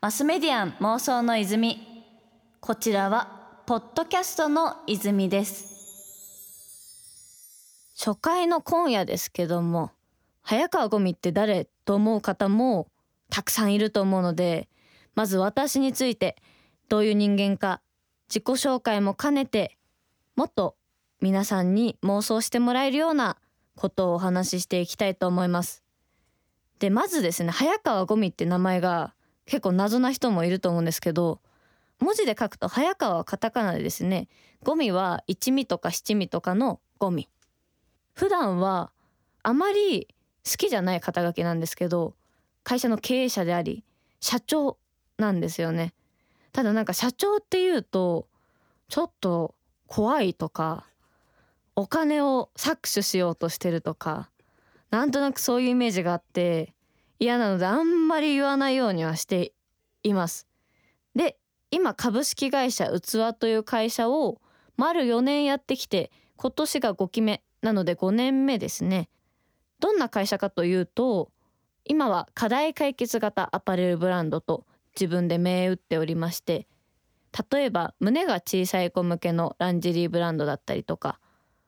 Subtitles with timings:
[0.00, 1.78] マスメディアン妄想の泉
[2.60, 5.66] こちらはポッドキャストの泉です
[7.98, 9.90] 初回の今夜ですけども
[10.42, 12.86] 早川ゴミって誰と思う方も
[13.30, 14.68] たくさんいると思うので
[15.14, 16.36] まず私について
[16.88, 17.82] どういう人間か
[18.28, 19.76] 自己紹介も兼ねて
[20.34, 20.76] もっと
[21.20, 23.36] 皆さんに妄想してもらえるような
[23.76, 25.89] ことをお話ししていきたいと思います。
[26.80, 31.40] でまずですね早川ゴミって名前が結構謎な人もいると思うんですけど
[32.00, 34.28] 文字で書くと早川はカタカナでですね
[34.64, 37.28] ゴミは一味とか七味とかのゴミ。
[38.14, 38.90] 普段は
[39.42, 40.08] あまり
[40.44, 42.14] 好きじゃない肩書きなんですけど
[42.64, 43.84] 会社の経営者であり
[44.20, 44.78] 社長
[45.18, 45.92] なんですよね。
[46.52, 48.26] ただなんか社長っていうと
[48.88, 49.54] ちょっと
[49.86, 50.86] 怖いとか
[51.76, 54.29] お金を搾取しようとしてるとか
[54.90, 56.74] なんとなくそういうイメージがあって
[57.18, 59.52] 嫌なのであんまり言わないようにはして
[60.02, 60.46] います。
[61.14, 61.36] で
[61.70, 64.40] 今株式会社器という会社を
[64.76, 69.08] 丸4年やってきて今年が5期目なので5年目ですね。
[69.78, 71.30] どんな会社かというと
[71.84, 76.66] 今は課題解決型アパレルブランドと自分で銘打っておりまして
[77.50, 81.18] 例えば胸が小さい子向けのランジェリーブランドだったりとか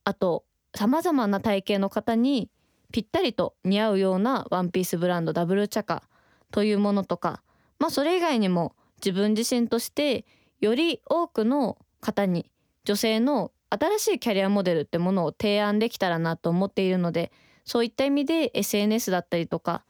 [0.04, 2.50] あとさまざまな体型の方に
[2.92, 6.02] ぴったりと似合うようなワンピースブランドダブルチャカ
[6.50, 7.42] というものとか
[7.78, 10.24] まあそれ以外にも自分自身として
[10.60, 12.50] より多くの方に
[12.84, 17.32] 女性の新しいキャリアモデルってものを提案できたらなと思っているので
[17.64, 19.84] そういった意味で SNS だったりとか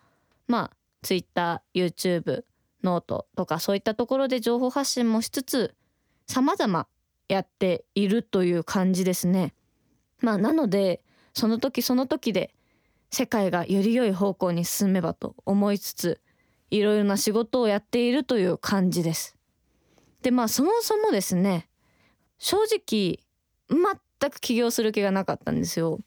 [0.46, 2.44] まあ TwitterYouTube
[2.84, 5.74] ノートとかそういったところで情報発信もしつつ
[6.26, 6.86] 様々
[7.28, 9.54] やっているという感じですね。
[10.20, 11.02] まあなので
[11.34, 12.54] その時その時で
[13.12, 16.20] 世界がより良い方向に進めばと思いつつ
[16.70, 19.36] いろいろな仕事をやっているという感じです。
[20.22, 21.68] でまあそもそもですね
[22.38, 23.20] 正直
[23.68, 25.98] 全く起業する気がなかったんですよ。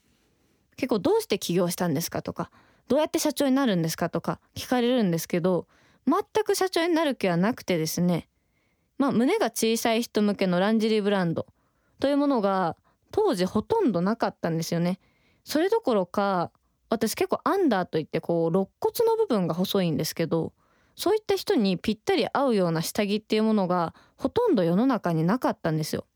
[0.76, 2.50] 結構どうして起業したんですかとか
[2.88, 5.66] どうやって社長になるんですかとか聞かれるんですけど
[6.06, 8.28] 全く社長になる気はなくてですね
[8.98, 11.46] まあ胸が小さい人向けのランジェリーブランド
[12.00, 12.76] というものが
[13.12, 14.98] 当時ほとんどなかったんですよね。
[15.44, 16.50] それどころか
[16.88, 20.52] 私結構アンダーといってこう肋骨の部分が細いんですけど
[20.94, 26.06] そういった人にぴったり合うような下着っていうものがほとんど世の中になかったんですよ。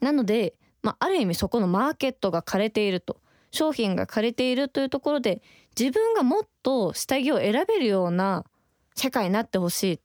[0.00, 5.42] なので、まあ、ある意味そこのマーケットが枯れていると商品が枯れているというところで
[5.78, 8.44] 自分がもっと下着を選べるような
[8.94, 10.00] 世界になってほしい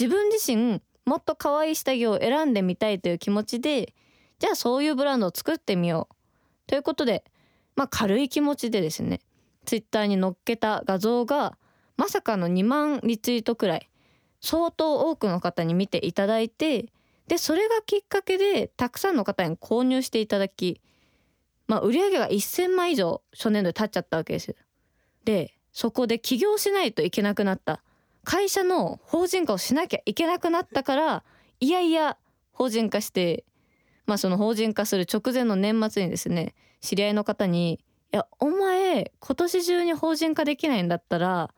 [0.00, 3.94] 自分自身もっと可愛い下着を選んでみたいという気持ちで
[4.38, 6.14] じゃあそういうブランドを作ってみよう
[6.66, 7.24] ということで
[7.76, 9.20] まあ軽い気持ちでですね
[9.64, 11.56] ツイッターに載っけた画像が
[11.96, 13.88] まさかの2万リツイートくらい
[14.40, 16.86] 相当多くの方に見ていただいて
[17.28, 20.80] でそれがきっかけでたくさんの方に購入していただき、
[21.66, 24.54] まあ、売上が1,000万以上初年度で経っちゃったわけです。
[25.24, 27.82] でそこで起業しないといけなくなった
[28.24, 31.24] 会社の法人化をしなきゃいけなくなったから
[31.60, 32.16] いやいや
[32.52, 33.44] 法人化して
[34.06, 37.80] まあその法人化する直前の年末にですね知り合いの方に
[38.14, 41.50] いやお前今年中に法人化できないんだったら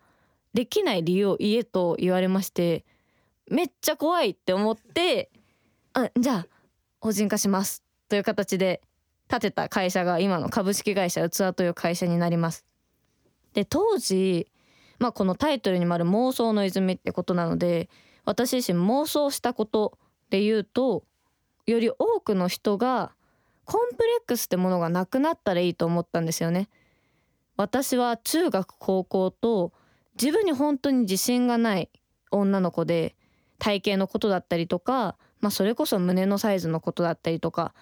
[0.55, 2.87] できない理由を言えと言われまして
[3.51, 5.29] めっちゃ怖いって思って
[5.93, 6.47] あじゃあ
[6.99, 8.81] 法人化しますという形で
[9.29, 12.65] 建てた会社が今の株式会社器という会社になります。
[13.53, 14.51] で当時
[14.99, 17.91] まあこのタイトルにもある妄想の泉ってことなので
[18.25, 19.99] 私自身妄想したこと
[20.31, 21.05] で言うと
[21.67, 23.13] より多くの人が
[23.67, 26.69] コンプレックスってものがなくなったらいいと思ったんですよね。
[27.57, 29.73] 私は中学高校と
[30.21, 31.91] 自分に本当に自信がない
[32.31, 33.17] 女の子で
[33.59, 37.75] 体型のことだったりとか、まあ、それこそ胸のサイズのことだったりとか、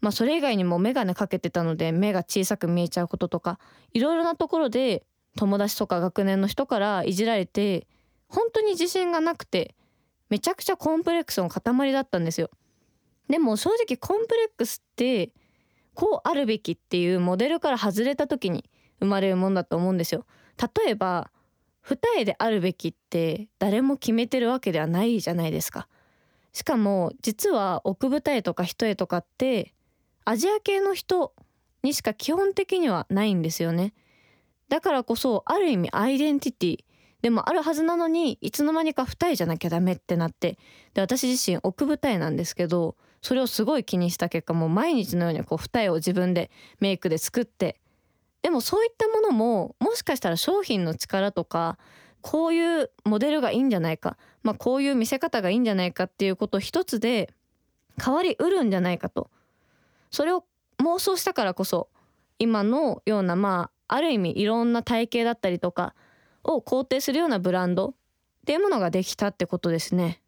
[0.00, 3.58] まあ、それ以外にも眼鏡かけてたので目が小さく見えちゃうこととか
[3.92, 5.04] いろいろなところで
[5.36, 7.86] 友達とか学年の人からいじられて
[8.28, 9.74] 本当に自信がなくて
[10.30, 12.50] めちゃくちゃコンプレックスの塊だったんですよ。
[13.28, 15.30] でも正直コンプレックスって
[15.94, 18.68] こうあるべきっていうモデルから外れた時に
[19.00, 20.26] 生まれるもんだと思うんですよ。
[20.84, 21.30] 例えば
[21.80, 25.88] 二重であるべきって誰も決めてるわけではないじゃないですか。
[26.52, 29.74] しかも実は奥二重とか一重とかって
[30.24, 31.34] アジア系の人
[31.82, 33.94] にしか基本的にはないんですよね。
[34.68, 36.78] だからこそある意味アイデンティティ
[37.22, 40.58] でもあるはずなのにいつの間にか二重じゃなきゃダメってなって
[40.94, 47.80] で私自身奥二重なんですけどそれをすごい気にした結果もう毎日のようにこう二重を自分でメイクで作って
[48.42, 51.78] でもそういったものももしかしたら商品の力とか
[52.20, 57.32] こういうモデルがいいんじゃないか、まあ、こういう見せ方がいいんじゃないかっていうこと一つで
[58.02, 59.30] 変わりうるんじゃないかと
[60.10, 60.44] それを
[60.80, 61.88] 妄想したからこそ
[62.38, 65.94] 今のようなまあある意味いろんな体型だったりとか
[66.42, 67.94] を肯定するようなブランドっ
[68.46, 70.21] ていうものができたってことですね。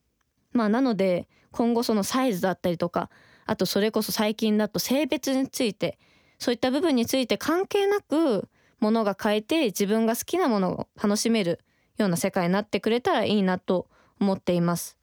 [0.55, 3.11] まあなので今後そのサイズだったりとか
[3.45, 5.99] あとそれこそ最近だと性別について
[6.39, 8.49] そういった部分について関係なく
[8.81, 11.61] ものが変えて自分が好きなものを楽しめる
[11.97, 13.89] ような世界になってくれたらいいなと
[14.21, 14.97] 思っています。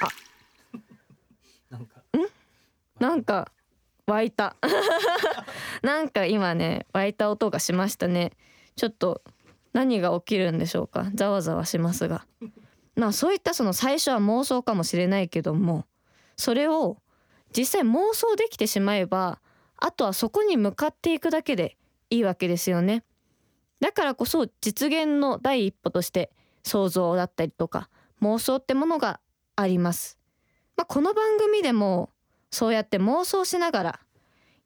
[0.00, 0.08] あ。
[1.70, 2.00] なんか。
[2.00, 2.04] ん？
[2.98, 3.52] なんか
[4.06, 4.56] 湧いた。
[5.82, 8.32] なんか今ね湧いた音がしましたね。
[8.76, 9.22] ちょっと
[9.72, 11.10] 何が起きるんでしょうか。
[11.14, 12.26] ざわざわしますが
[12.96, 15.86] まあそういったその最初は妄想かもしれないけども
[16.36, 16.98] それを
[17.56, 19.40] 実際妄想できてしまえば
[19.76, 21.76] あとはそこに向かっていくだけで
[22.10, 23.02] いいわけですよね。
[23.80, 26.30] だからこそ実現の第一歩として
[26.62, 27.90] 想像だったりとか
[28.22, 29.20] 妄想ってものが
[29.56, 30.18] あります、
[30.76, 32.10] まあ、この番組でも
[32.50, 34.00] そうやって妄想しながら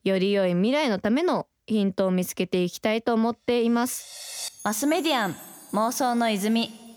[0.03, 4.61] より良い未来のためのヒントを見つけていきたいと思っています。
[4.63, 5.35] マスメディアン
[5.73, 6.88] 妄想の泉。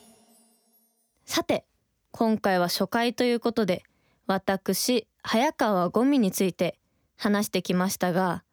[1.35, 1.65] さて
[2.11, 3.85] 今回は初回ということで
[4.27, 6.79] 私早川ゴミについて
[7.17, 8.45] 話してきましたが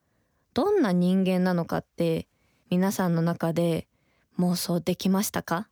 [0.54, 2.26] どんな人間なのかって
[2.70, 3.90] 皆さんの中で
[4.40, 5.68] 妄想できましたか？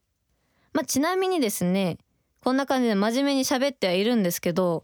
[0.74, 1.98] まあ、ちなみにですね
[2.44, 4.83] こんな感じで真面目に喋ってはいるんですけど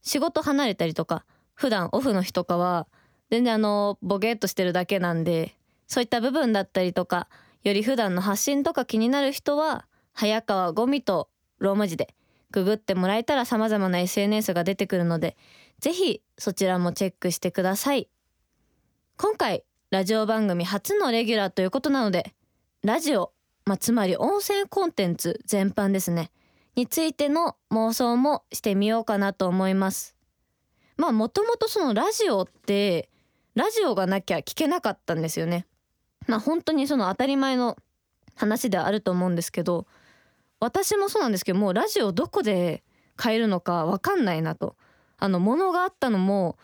[0.00, 2.86] 仕事離れたりとか普段オフの日とかは
[3.32, 5.56] 全然あのボケっとしてるだけなんで
[5.88, 7.26] そういった部分だったりとか
[7.64, 11.28] より普段の発信とか気になる人は早川ゴミと
[11.58, 12.14] ローマ字で
[12.50, 15.36] ググってもらえたら様々な SNS が出てくるので
[15.80, 18.08] ぜひそちらもチェックしてください
[19.16, 22.34] 今回ラジオ番組初のレギュラーということなので
[22.82, 23.32] ラジオ、
[23.64, 26.30] まあ、つまり音声コンテンツ全般ですね
[26.78, 30.14] についての妄想もしてみようかなと思います。
[30.96, 33.08] まあもともとそのラジオって
[33.56, 35.66] ラジオがなきゃ聞けなかったんですよね。
[36.28, 37.76] まあ本当にその当たり前の
[38.36, 39.88] 話ではあると思うんですけど
[40.60, 42.82] 私もそうなんですけどもうラジオどこで
[43.16, 44.76] 買えるのか分かんないなと。
[45.18, 46.56] あの物があったのも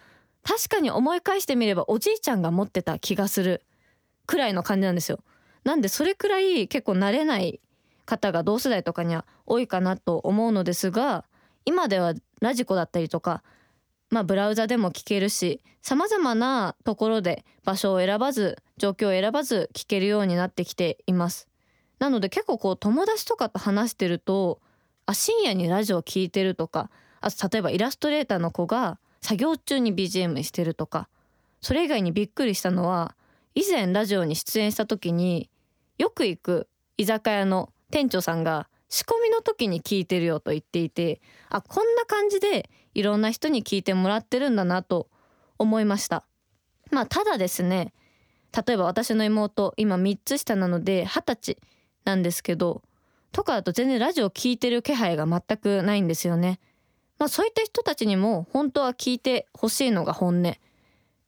[0.45, 3.63] 確かに思い返してみればおじいちゃんが持ってた気がする
[4.27, 5.19] くらいの感じなんですよ。
[5.65, 7.61] なんでそれくらい結構慣れない
[8.05, 11.25] 方が同世代とかには多いかなと思うのですが
[11.65, 13.43] 今ではラジコだったりとか
[14.11, 21.49] まあブラウザでも聞けるしさまざまなところで場所を選ばず状況を選ばず聞けるようになってきています。
[21.99, 24.61] なので結構こう友達とかと話してると
[25.07, 31.09] あ深夜にラジオ聞いてるとかあと例えばイラストレーターの子が作業中に BGM してるとか
[31.61, 33.15] それ以外にびっくりしたのは
[33.55, 35.49] 以前ラジオに出演した時に
[35.99, 36.69] よく行く
[36.99, 45.09] 居酒屋の店長さんが仕込みの時に聞いてるよと言っていてあこんな感じでいろんな人に聞いてもらってるんだなと
[45.59, 46.25] 思いました。
[46.91, 47.93] まあただですね
[48.67, 51.59] 例えば私の妹今3つ下なので二十歳
[52.05, 52.83] なんですけど
[53.33, 56.61] とかだと全然ラジオ聞いてる気配が全くないんですよね
[57.19, 60.55] まあそういった人たちにも本当は聞いてほしいのが本音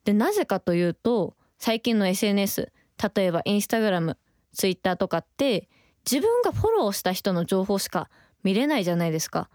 [0.04, 2.72] でなぜかというと最近の SNS
[3.14, 4.16] 例えばインスタグラム
[4.52, 5.68] ツイッターとかって
[6.10, 8.08] 自分がフォローした人の情報しか
[8.42, 9.50] 見れないじゃないですか。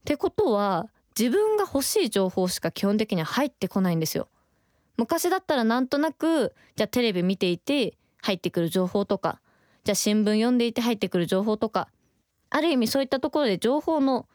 [0.00, 4.28] ってことは自分が欲しい情報しか基本的には入ってこないんですよ。
[4.96, 9.40] 昔だったらなんとなくじゃあテレビ見ていて入ってくる情報とか
[9.88, 11.88] じゃあ新聞読んでいて入ってくる情報とか
[12.50, 14.28] ある意味そういったところで情報の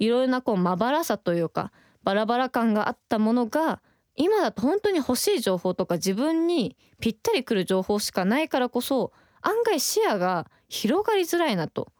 [0.00, 1.70] いろいろなこうまばらさというか
[2.02, 3.80] バラバラ感があったものが
[4.16, 11.92] 今だと本当に欲しい情報とか自分にぴったりくる情報しかないからこそ案外視野が広がりづらいなと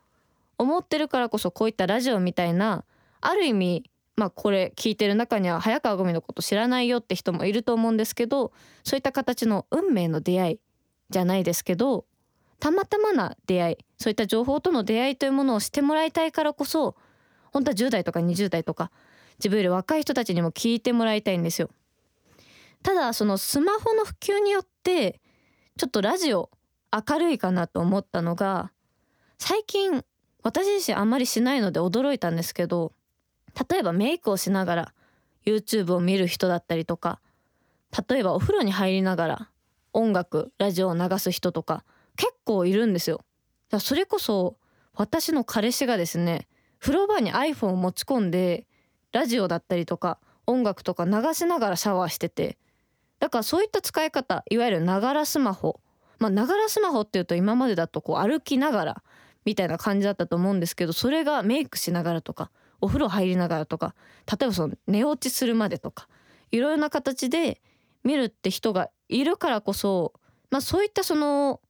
[0.59, 2.85] 思ってるからこそこういったラジオみたいな
[3.21, 8.51] ある意味まあこれ聞いてる中には早川ゴミのこと知らないよって人もいると思うんですけど
[8.83, 10.61] そういった形の運命の出会い
[11.11, 12.05] じゃないですけど
[12.59, 16.97] たまたまな出会いそういった情報との出会いというものをしてもらいたいからこそ
[17.53, 18.91] 本当は10代とか20代とか
[19.39, 21.71] 自分より若い人たちにも聞いてもらいたいんですよ。
[22.83, 25.21] ただそのスマホの普及によって
[25.77, 26.51] ちょっとラジオ
[26.93, 28.71] 明るいかなと思ったのが
[29.39, 30.05] 最近
[30.43, 32.93] 私自身あんまりしないので驚いたんですけど
[33.69, 34.95] 例えばメイクをしながら
[35.45, 37.21] YouTube を見る人だったりとか
[38.09, 39.51] 例えばお風呂に入りながら
[39.93, 41.85] 音楽ラジオを流す人とか
[42.17, 43.21] 結構いるんですよ。
[43.81, 44.57] それこそ
[44.95, 48.67] 私の彼氏がですね風呂場に iPhone を持ち込んで
[49.13, 52.59] ラジオだったりとか音楽とか流しながらシャワーしてて
[53.19, 55.81] だからそういった使い方いわゆるながらスマホ
[56.19, 59.03] まあながらスマホっていうと今までだとこう歩きながら
[59.45, 63.95] みたいな感じだったと思うんですけどそれがメイクしながらとかお風呂入りながらとか
[64.31, 66.09] 例えばその寝落ちするまでとか
[66.51, 67.61] いろいろな形で
[68.05, 70.13] 見るって人がいるからこそ、
[70.51, 71.61] まあ、そういったその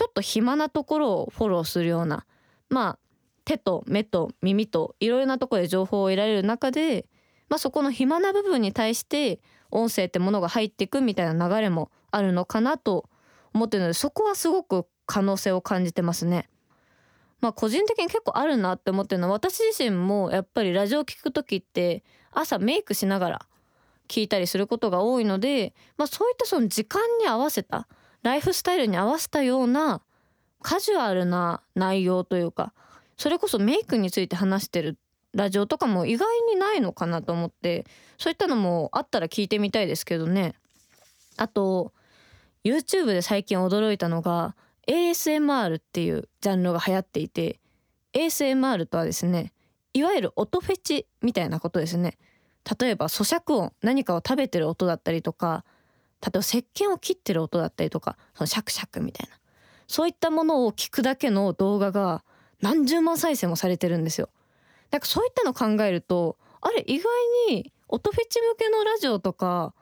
[0.00, 2.24] ちょっと暇なところをフォローするような
[2.70, 2.98] まあ
[3.44, 7.04] 手と目と耳といろいろなところで情報を得られる中で、
[7.50, 9.40] まあ、そこの暇な部分に対して
[9.70, 13.10] 音声ってものが入っていくみたいな流れもあるのかなと
[13.52, 16.48] 思ってるのでそこはすごく可能性を感じてますね。
[17.42, 23.46] まあ個人的に結構あるなって思ってるのは私自身もやっぱりラジオ聞く時って朝メイクしながら
[24.08, 27.86] 聞いたりすることが多いので、まあ、そういったその時間に合わせた
[28.22, 30.02] ライフスタイルに合わせたような
[30.62, 32.72] カジュアルな内容というか
[33.16, 34.98] それこそメイクについて話してる
[35.32, 37.86] ラジオとかも意外にないのかなと思って
[38.18, 40.54] そういったのもあったら聞いてみたいですけどね。
[41.36, 41.92] あと
[42.64, 44.54] YouTube で最近驚いたのが
[44.86, 47.60] ASMR っていうジャンルが流行っていて
[48.12, 49.52] ASMR とはですね
[49.94, 52.18] いわゆる音フェチみたいなことですね
[52.78, 55.64] 例えば咀嚼音何かを食べてる音だったりとか
[56.22, 59.36] 例えば石鹸を切ってる音だったりとかそのシャクシャクみたいな。
[59.86, 62.22] そういったものを聞くだけの動画が
[62.60, 64.28] 何十万再生もされてるんですよ。
[64.90, 67.08] だかそういったの考えるとあれ意外
[67.48, 69.74] に音フェチ向けのラジオとか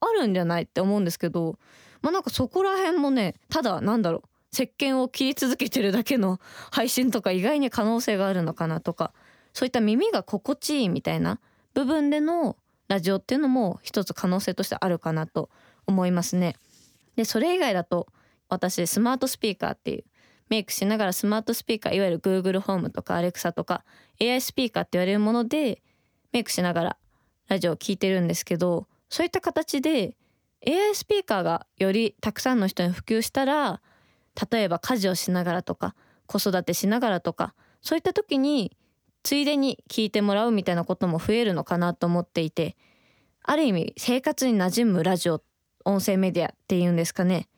[0.00, 1.58] あるんじゃないって思うんですけど
[2.02, 4.22] まあなんかそこら辺もねただなんだろう
[4.52, 9.12] 石鹸を切り続けてるだけの 配信とか意外に可能性があるのかなとか
[9.52, 11.40] そういった耳が心地いいみたいな
[11.74, 12.56] 部分での
[12.88, 15.50] ラジオっていうのも一つ可能性としてあるかなと
[15.86, 16.56] 思いますね。
[17.16, 18.08] でそれ以外だと
[18.48, 20.04] 私スマートスピーカーっていう
[20.48, 23.84] メイクしながらスマートスピーカーいわゆる Google ホームとか Alexa とか
[24.20, 25.82] AI スピーカーって言われるもので
[26.32, 26.96] メイクしながら
[27.48, 30.16] ラジオを聴いてるんですけどそういった形で
[30.66, 33.80] AI スピーカーがよりたくさんの人に普及したら
[34.50, 35.94] 例えば家事をしながらとか
[36.26, 38.76] 子育てしながらとかそういった時に
[39.22, 42.76] ついでに聞いてもらうみたいなことも増えるのかなと思っていて
[43.42, 45.40] ある意味生活に馴染むラジオ
[45.86, 47.48] 音声メディアっていうんですかね、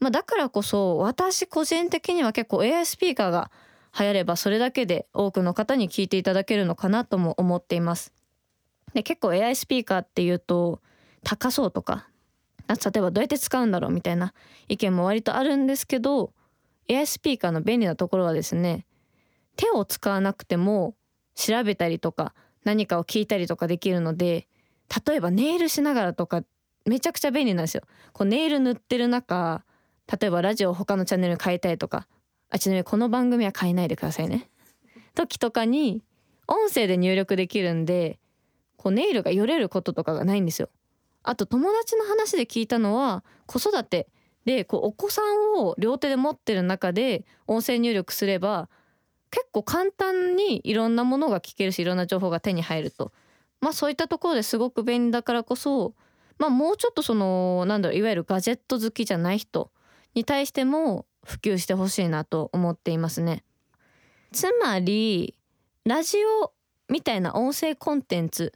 [0.00, 3.50] まあ、だからこそ私個人的には結構 AI スピーカーが
[3.98, 8.12] 流行ればそれだけで多くの方に聞いていただけるのかなとも思っています。
[8.94, 10.80] で結構 AI スピーカーっていうと
[11.24, 12.08] 高そうとか
[12.68, 14.32] 例えばどうやって使うんだろうみたいな
[14.68, 16.32] 意見も割とあるんですけど
[16.90, 18.86] AI スピーカーの便利なところはですね
[19.56, 20.94] 手を使わなくても
[21.34, 22.34] 調べたりとか
[22.64, 24.46] 何かを聞いたりとかできるので
[25.06, 26.44] 例えばネイルしながらとか
[26.86, 27.82] めちゃくちゃ便利なんですよ。
[28.12, 29.64] こうネイル塗ってる中
[30.20, 32.08] 例えばラジオを他のチャンネルに変えたいとか
[32.50, 34.50] あちなみにこの番組は変えないでくださいね。
[35.14, 36.02] 時とかに
[36.48, 38.18] 音声で入力できるんで
[38.76, 40.68] こうネイルがよれることとかがないんですよ。
[41.22, 44.08] あと友達の話で聞いたのは子育て
[44.44, 48.68] でこうお子さんを両手で持ってる中で音声入力すれば
[49.30, 53.12] 結構簡単にいろんなものが聞けるしいろんな情報が手に入ると
[53.60, 55.94] まあそういったところですごく便利だからこそ
[56.42, 59.70] まあもうちょっとそのなんだろういわゆるガジェット好きじゃない人
[60.12, 63.44] に対しても普及してほしいなと思っていますね。
[64.32, 65.36] つまり
[65.84, 66.52] ラジオ
[66.88, 68.52] みたいな音声コンテンツ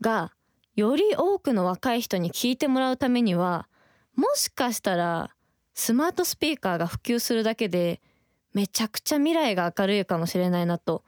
[0.00, 0.32] が
[0.76, 3.66] より多くの若い人に聞いてもらうためには
[4.14, 5.34] もしかしたら
[5.74, 8.00] スマートスピーカーが普及するだけで
[8.52, 11.02] めちゃくちゃ未来が明るいかもしれないなと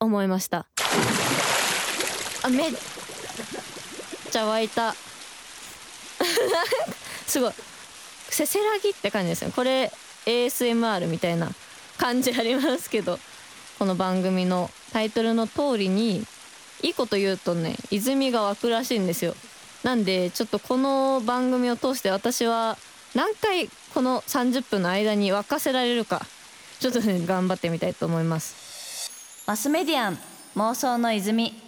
[0.00, 0.66] 思いました
[2.42, 2.72] あめっ
[4.30, 4.94] ちゃ湧いた
[7.26, 7.52] すごい。
[8.30, 9.52] せせらぎって感じですね。
[9.54, 9.92] これ
[10.26, 11.50] ASMR みたいな
[11.96, 13.18] 感じありますけど。
[13.78, 16.26] この番組のタイトルの通りに
[16.82, 19.34] いいこと言うとね泉が湧くらしいんですよ。
[19.84, 22.76] なんでちょっとこの番組を通して私は
[23.14, 26.26] 何回この30分の間に沸かせられるか
[26.80, 29.44] ちょっとね頑張ってみたいと思います。
[29.46, 30.18] マスメディアン
[30.56, 31.67] 妄想の泉。